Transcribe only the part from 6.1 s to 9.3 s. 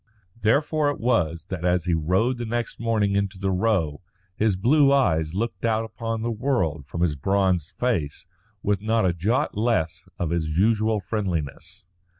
the world from his bronzed face with not a